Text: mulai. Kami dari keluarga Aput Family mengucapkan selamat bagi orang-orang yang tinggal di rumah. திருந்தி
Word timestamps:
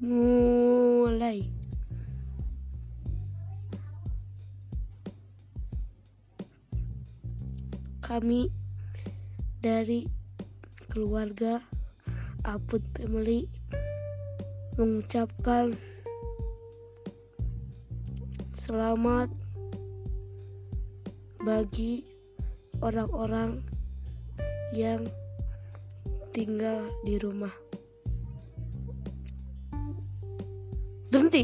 mulai. 0.00 1.44
Kami 8.00 8.48
dari 9.60 10.08
keluarga 10.88 11.60
Aput 12.48 12.80
Family 12.96 13.44
mengucapkan 14.80 15.76
selamat 18.56 19.28
bagi 21.44 22.08
orang-orang 22.80 23.60
yang 24.72 25.04
tinggal 26.32 26.88
di 27.04 27.20
rumah. 27.20 27.52
திருந்தி 31.12 31.42